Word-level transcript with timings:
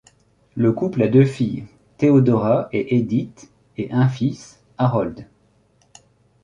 Le 0.55 0.71
couple 0.73 1.03
a 1.03 1.07
deux 1.07 1.25
filles, 1.25 1.67
Theodora 1.99 2.69
et 2.71 2.97
Edith, 2.97 3.51
et 3.77 3.91
un 3.91 4.07
fils, 4.07 4.59
Harold. 4.79 5.27